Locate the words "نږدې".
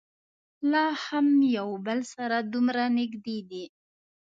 2.97-3.39